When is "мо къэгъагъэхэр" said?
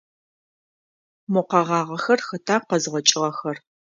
1.31-2.19